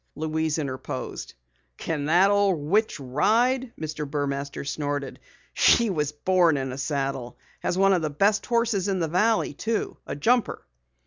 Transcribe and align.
Louise 0.15 0.57
interposed. 0.57 1.35
"Can 1.77 2.05
that 2.05 2.31
old 2.31 2.57
witch 2.57 2.99
ride?" 2.99 3.71
Mr. 3.79 4.03
Burmaster 4.09 4.63
snorted. 4.67 5.19
"She 5.53 5.91
was 5.91 6.11
born 6.11 6.57
in 6.57 6.71
a 6.71 6.77
saddle. 6.79 7.37
Has 7.59 7.77
one 7.77 7.93
of 7.93 8.01
the 8.01 8.09
best 8.09 8.43
horses 8.47 8.87
in 8.87 8.97
the 8.97 9.07
valley 9.07 9.53
too. 9.53 9.97
A 10.07 10.15
jumper." 10.15 10.65